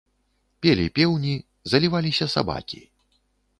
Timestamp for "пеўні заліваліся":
0.95-2.31